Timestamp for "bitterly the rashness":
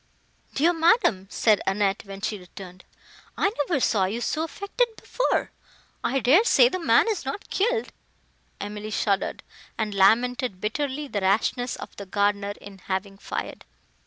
10.59-11.75